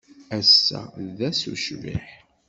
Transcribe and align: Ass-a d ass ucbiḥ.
Ass-a 0.37 0.79
d 1.17 1.19
ass 1.29 1.41
ucbiḥ. 1.51 2.05